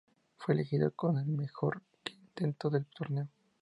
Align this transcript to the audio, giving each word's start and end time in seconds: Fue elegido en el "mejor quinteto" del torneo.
Fue 0.37 0.55
elegido 0.55 0.91
en 1.11 1.17
el 1.17 1.25
"mejor 1.27 1.79
quinteto" 2.03 2.71
del 2.71 2.87
torneo. 2.87 3.27